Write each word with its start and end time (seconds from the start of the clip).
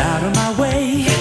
out 0.00 0.22
of 0.22 0.34
my 0.34 0.60
way. 0.60 1.11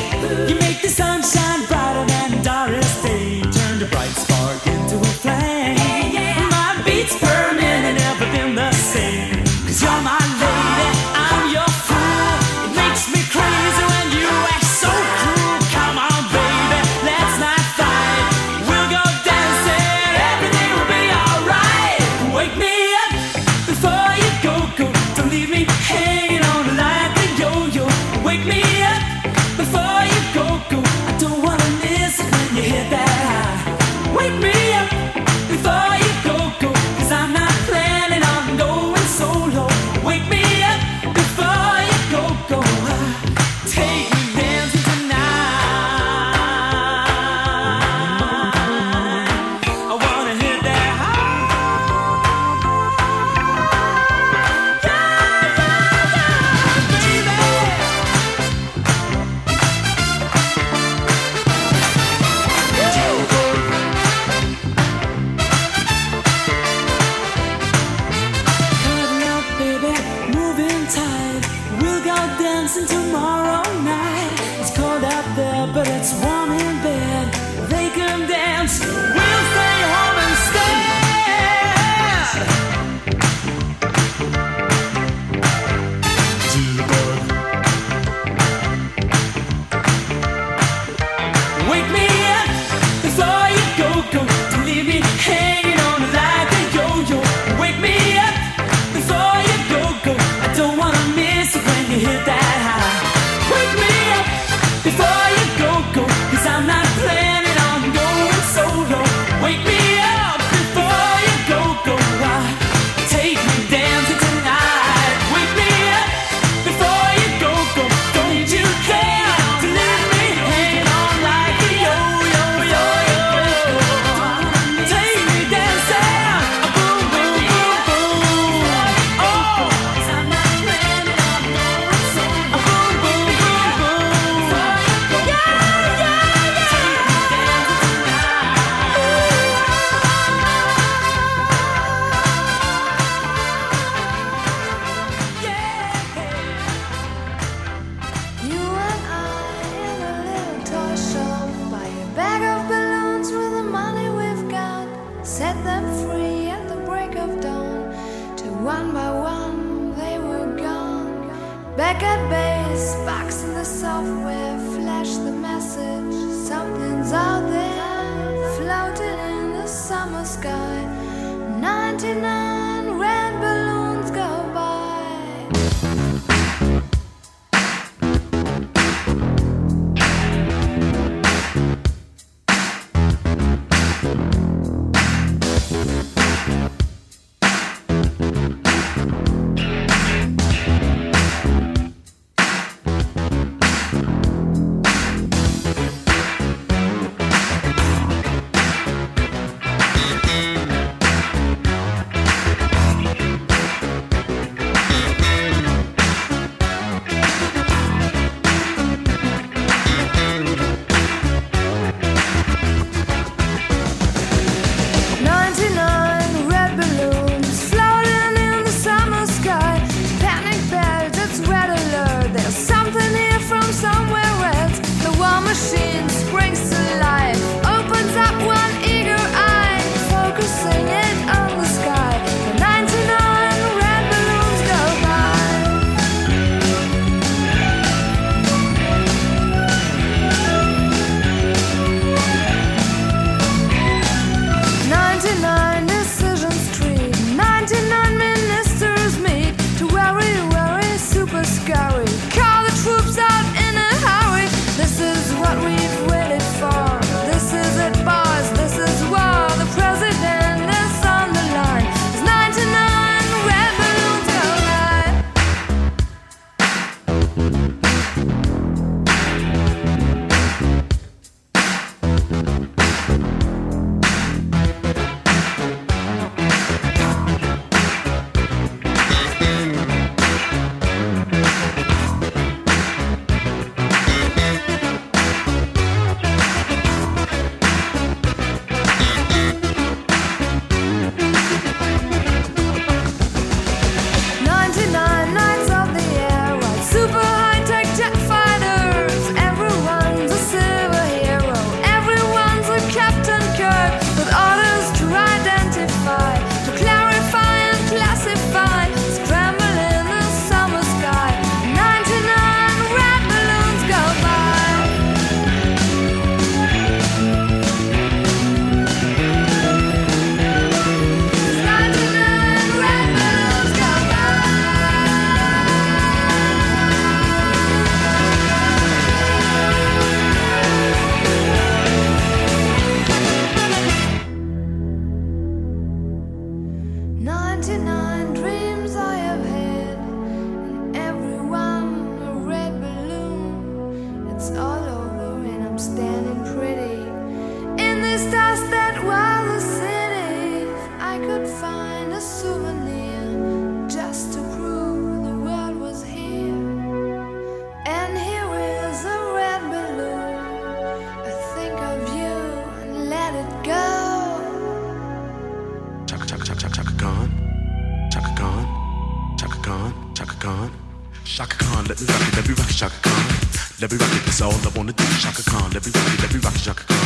Let 373.81 373.89
me 373.89 373.97
rock 373.97 374.13
it, 374.13 374.21
that's 374.29 374.41
all 374.45 374.53
I 374.53 374.69
wanna 374.77 374.93
do. 374.93 375.01
Chaka 375.17 375.41
Khan, 375.41 375.73
let 375.73 375.81
me 375.81 375.89
rock 375.89 376.05
it, 376.13 376.21
let 376.21 376.29
me 376.29 376.37
rock 376.45 376.53
it, 376.53 376.61
Chaka 376.61 376.85
Khan. 376.85 377.01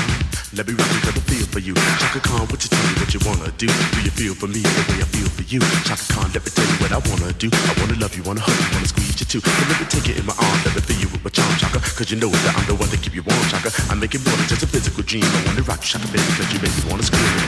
Let 0.60 0.68
me 0.68 0.76
rock 0.76 0.92
it, 0.92 1.08
got 1.08 1.16
a 1.16 1.24
feel 1.24 1.48
for 1.48 1.64
you. 1.64 1.72
Chaka 2.04 2.20
Khan, 2.20 2.44
what 2.52 2.60
you 2.60 2.68
tell 2.68 2.84
me 2.84 3.00
what 3.00 3.16
you 3.16 3.22
wanna 3.24 3.48
do? 3.56 3.72
Do 3.72 4.00
you 4.04 4.12
feel 4.12 4.36
for 4.36 4.52
me 4.52 4.60
the 4.60 4.84
way 4.92 5.00
I 5.00 5.08
feel 5.08 5.30
for 5.32 5.48
you? 5.48 5.64
Chaka 5.88 6.04
Khan, 6.12 6.28
let 6.36 6.44
me 6.44 6.52
tell 6.52 6.68
you 6.68 6.76
what 6.84 6.92
I 6.92 7.00
wanna 7.08 7.32
do. 7.40 7.48
I 7.48 7.74
wanna 7.80 7.96
love 7.96 8.12
you, 8.12 8.28
wanna 8.28 8.44
hug 8.44 8.60
you, 8.60 8.68
wanna 8.76 8.92
squeeze 8.92 9.16
you 9.16 9.24
too. 9.24 9.40
And 9.40 9.68
let 9.72 9.80
me 9.80 9.88
take 9.88 10.12
it 10.12 10.20
in 10.20 10.28
my 10.28 10.36
arms, 10.36 10.68
let 10.68 10.76
me 10.76 10.84
feel 10.84 11.00
you 11.00 11.08
with 11.16 11.24
my 11.24 11.32
charm, 11.32 11.56
Chaka. 11.56 11.80
Cause 11.96 12.12
you 12.12 12.20
know 12.20 12.28
that 12.28 12.60
I'm 12.60 12.68
the 12.68 12.76
one 12.76 12.92
that 12.92 13.00
keep 13.00 13.16
you 13.16 13.24
warm, 13.24 13.46
Chaka. 13.48 13.72
I 13.88 13.96
make 13.96 14.12
it 14.12 14.20
more 14.28 14.36
than 14.36 14.44
just 14.52 14.60
a 14.60 14.68
physical 14.68 15.08
dream. 15.08 15.24
I 15.24 15.40
wanna 15.48 15.64
rock 15.64 15.80
you, 15.80 15.96
Chaka, 15.96 16.12
baby, 16.12 16.28
cause 16.36 16.52
you 16.52 16.60
make 16.60 16.76
me 16.76 16.92
wanna 16.92 17.08
scream. 17.08 17.40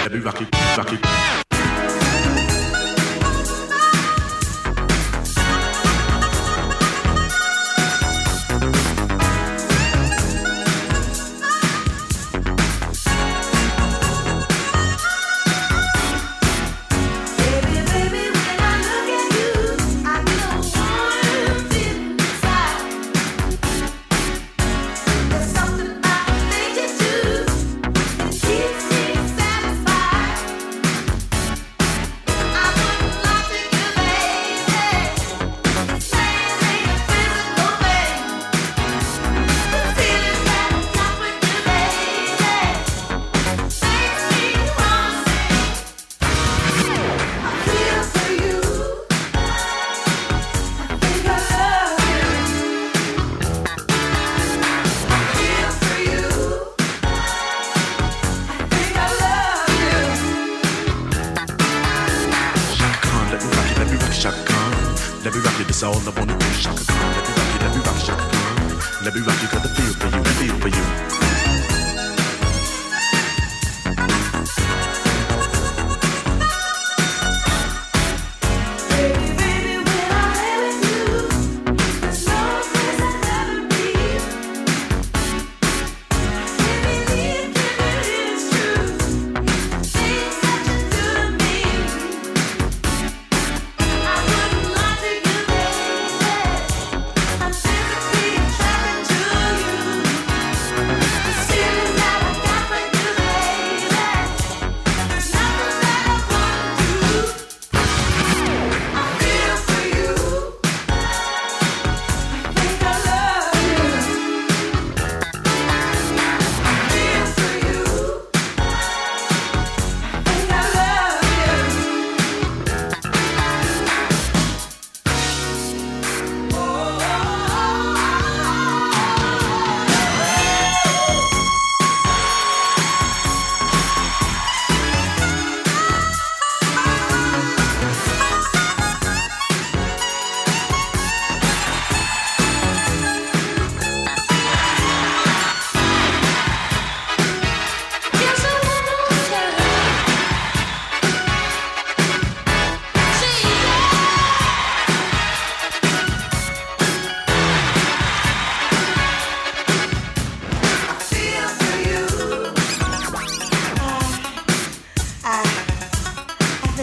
Let 0.00 0.16
me 0.16 0.24
rock 0.24 0.40
it, 0.40 0.48
rock 0.80 0.88
it. 0.96 1.51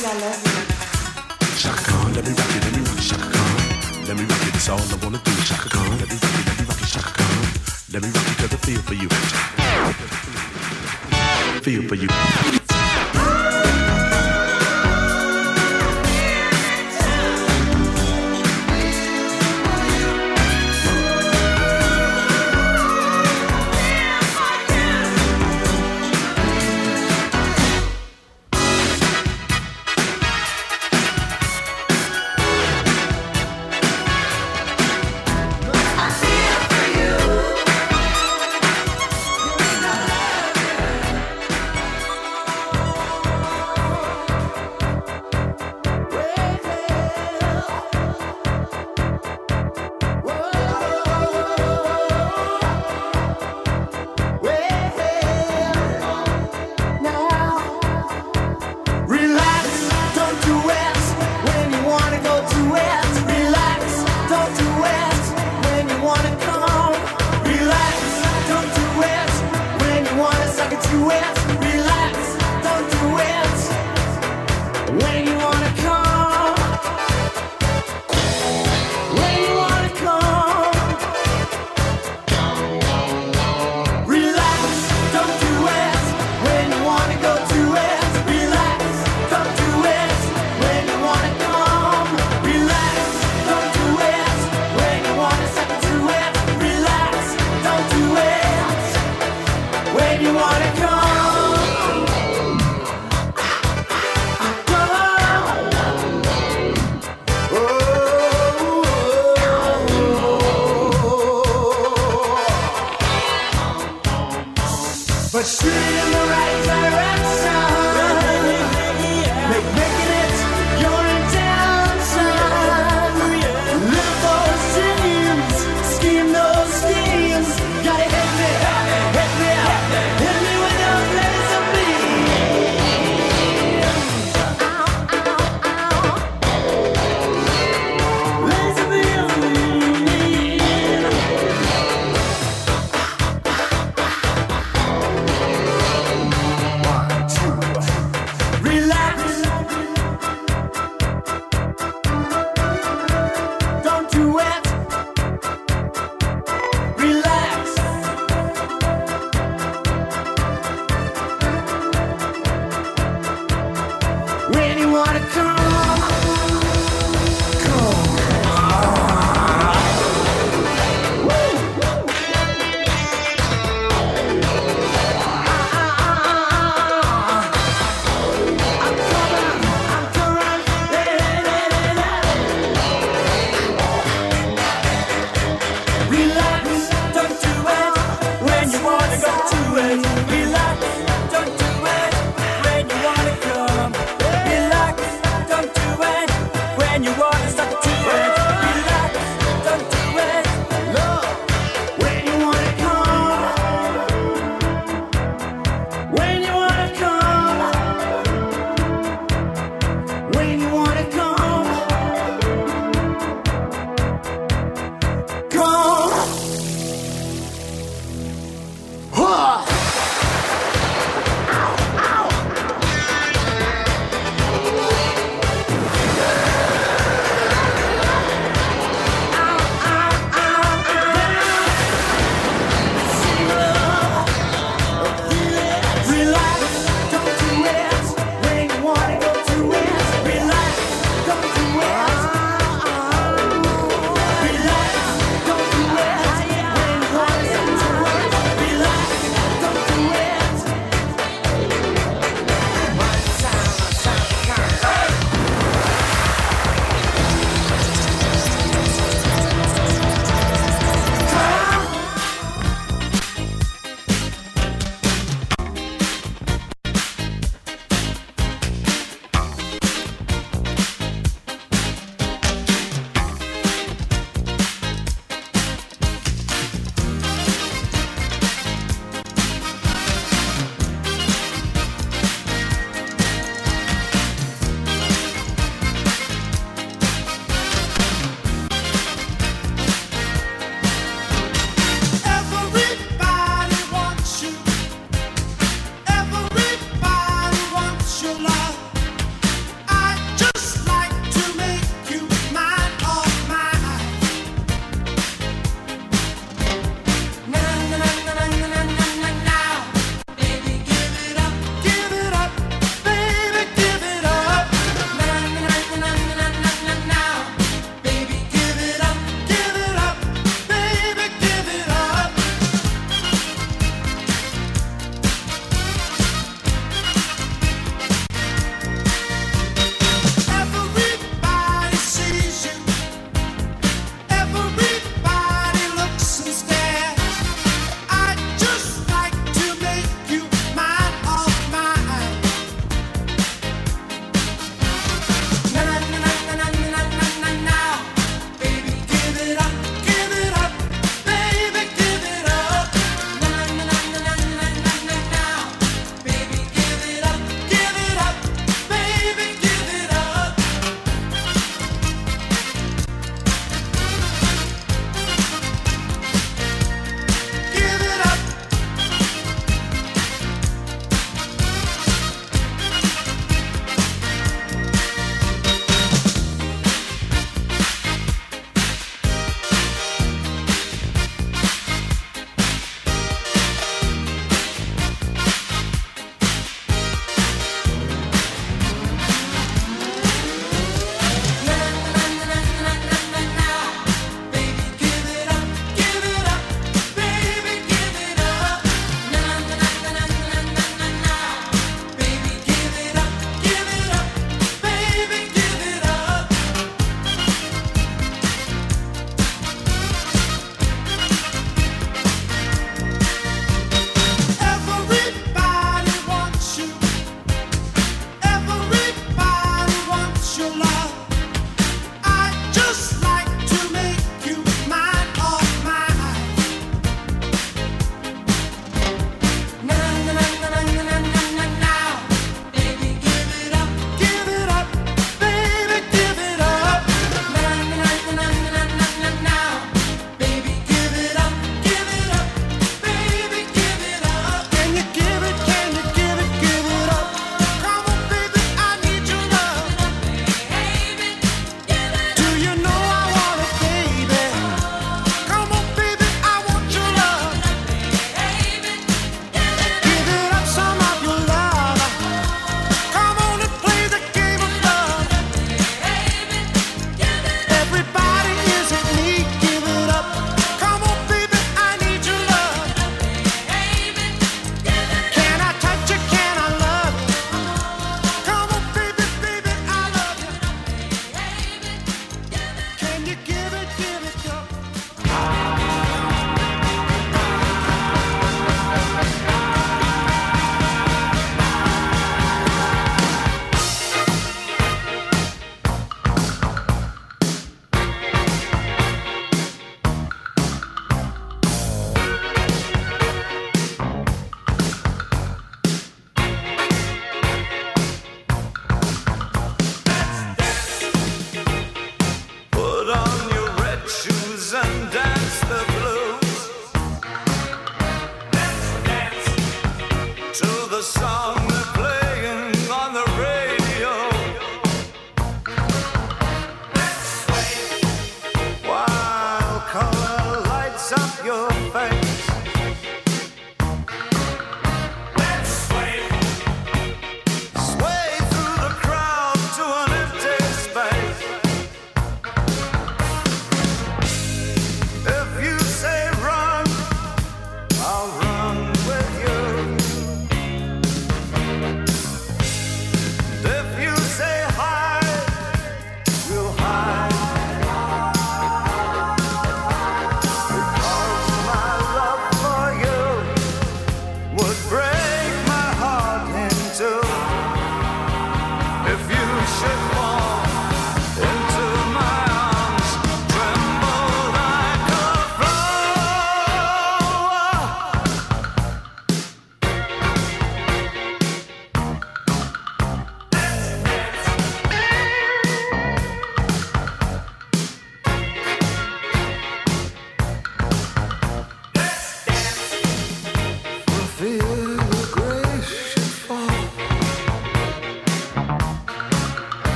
Chaka 0.00 1.92
let 2.14 2.24
me 2.24 2.32
rock 2.32 2.56
it, 2.56 2.64
let 2.64 2.72
me 2.72 2.80
rock 2.80 2.96
it, 2.96 3.02
Chaka. 3.02 3.38
Let 4.08 4.16
me 4.16 4.24
rock 4.24 4.46
it, 4.46 4.52
that's 4.54 4.68
all 4.70 4.78
I 4.78 4.96
wanna 5.04 5.18
do. 5.22 5.32
Chaka 5.44 5.76
let 5.76 6.08
me 6.08 6.16
rock 6.16 6.36
it, 6.40 6.46
let 6.46 6.58
me 6.58 6.64
rock 6.64 6.80
it, 6.80 6.88
Chaka. 6.88 7.24
Let 7.92 8.02
me 8.02 8.08
rock 8.08 8.40
it, 8.40 8.54
I 8.54 8.56
feel 8.56 8.80
for 8.80 8.94
you. 8.94 9.08
Feel 11.60 11.82
for 11.86 11.96
you. 11.96 12.59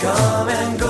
come 0.00 0.48
and 0.48 0.80
go. 0.80 0.89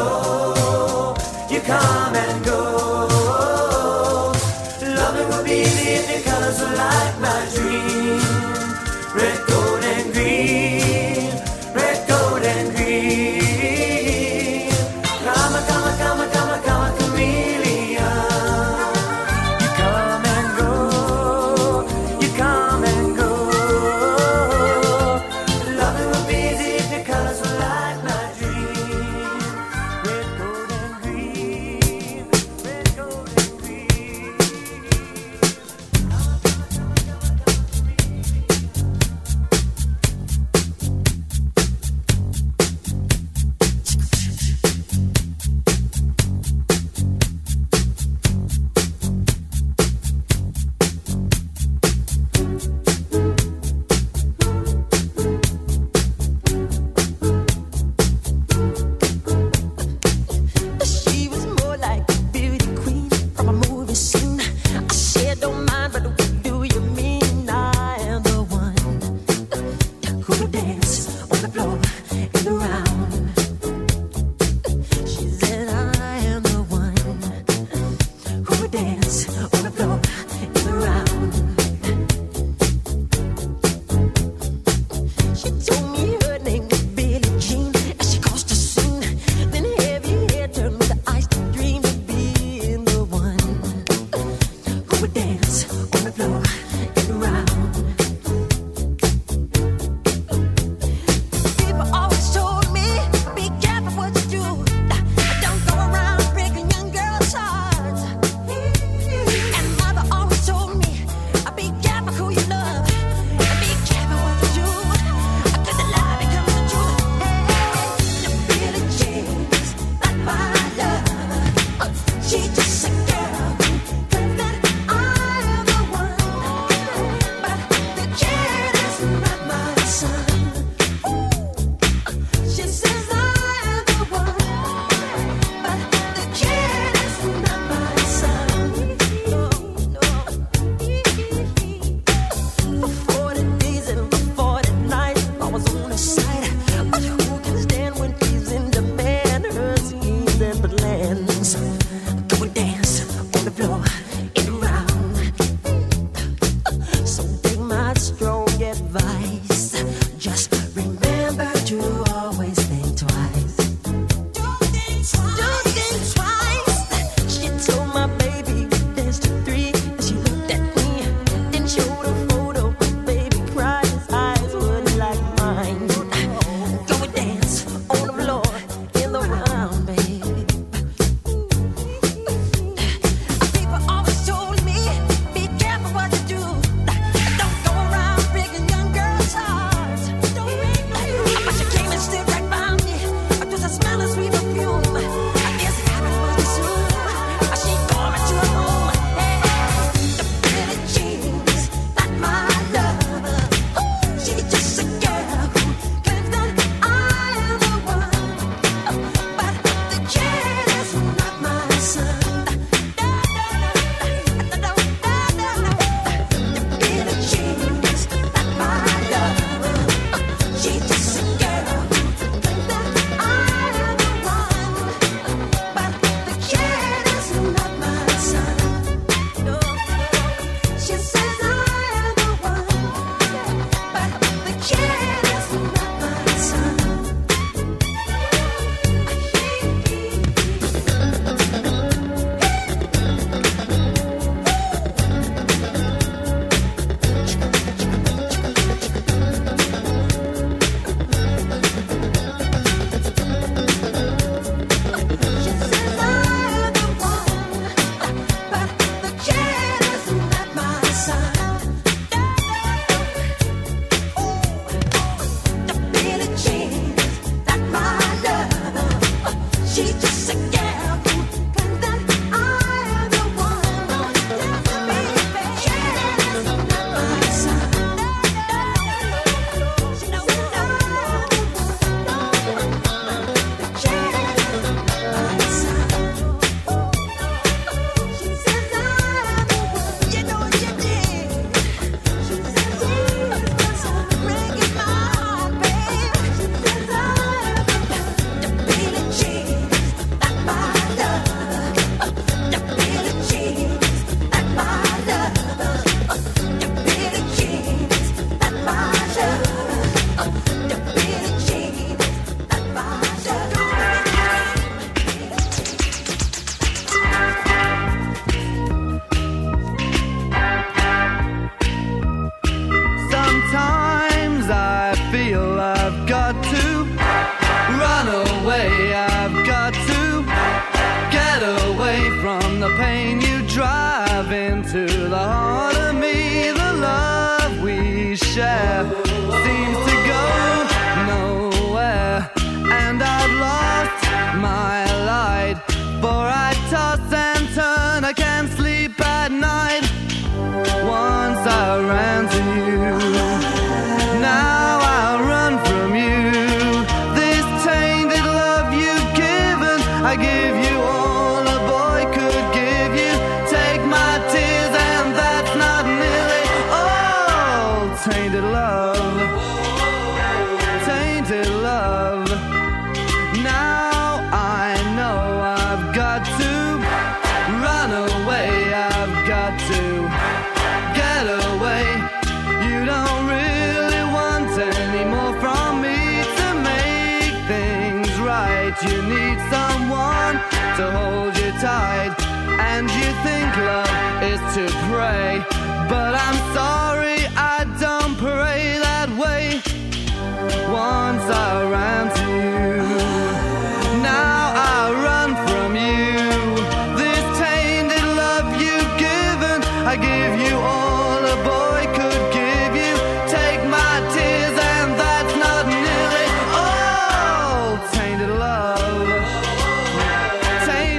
around. 351.78 352.19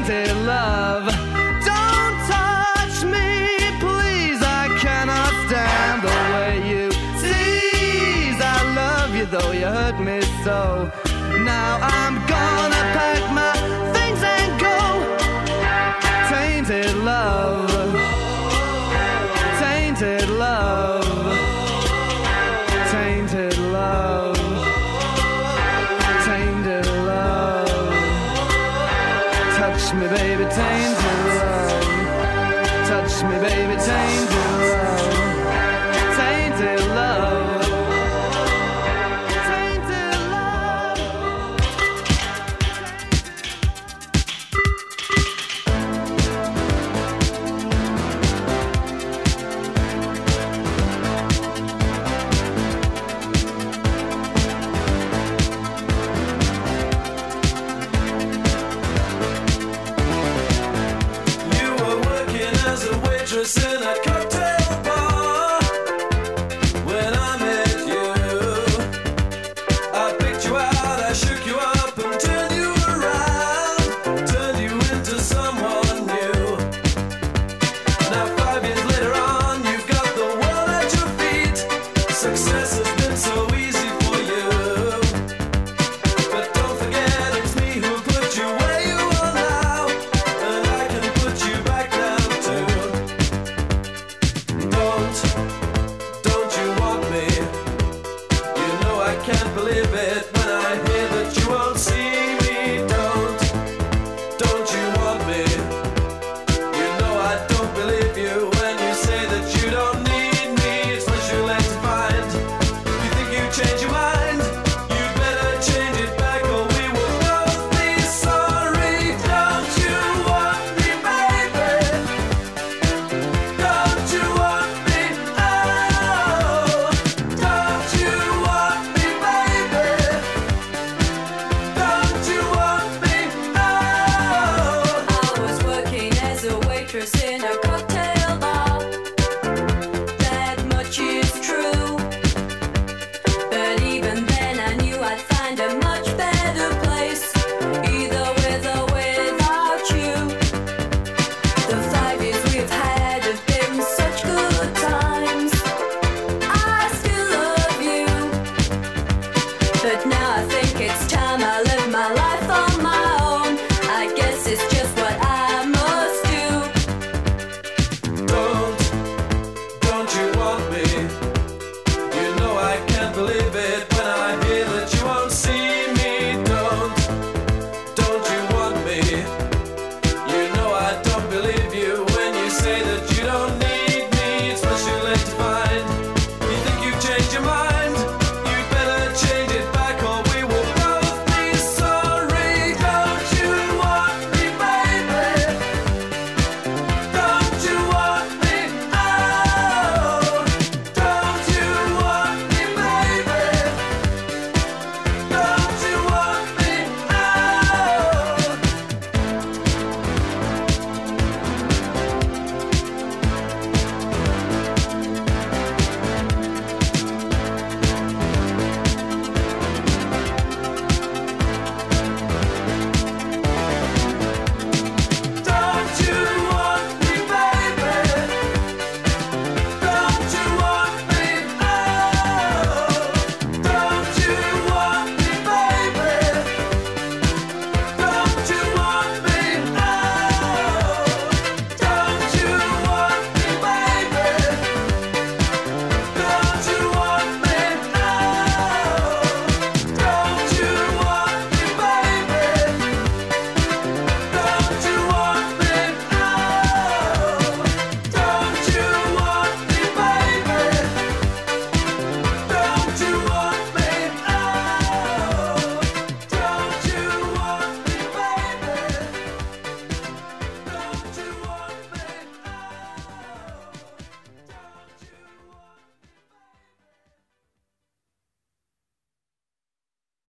tainted 0.04 0.36
love. 0.46 1.06
Don't 1.66 2.18
touch 2.28 3.04
me, 3.04 3.58
please. 3.80 4.42
I 4.42 4.68
cannot 4.80 5.34
stand 5.48 6.02
the 6.04 6.16
way 6.34 6.70
you 6.70 6.90
tease. 7.22 8.42
I 8.42 8.74
love 8.76 9.16
you 9.16 9.26
though 9.26 9.52
you 9.52 9.66
hurt 9.66 10.00
me 10.00 10.22
so. 10.44 10.92
Now 11.44 11.80
I'm 11.82 12.21